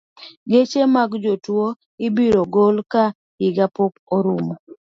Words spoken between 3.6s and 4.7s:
pok orumo.